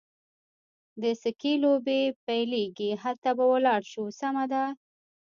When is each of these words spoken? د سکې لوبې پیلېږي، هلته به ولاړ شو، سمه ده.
د 1.01 1.03
سکې 1.21 1.53
لوبې 1.63 2.01
پیلېږي، 2.25 2.89
هلته 3.03 3.29
به 3.37 3.45
ولاړ 3.53 3.81
شو، 3.91 4.03
سمه 4.19 4.45
ده. 4.51 4.63